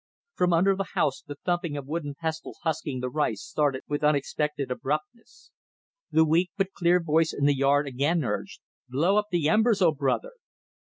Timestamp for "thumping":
1.35-1.77